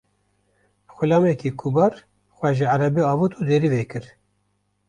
[0.95, 1.93] Xulamekî kubar
[2.35, 4.05] xwe ji erebê avêt û derî vekir.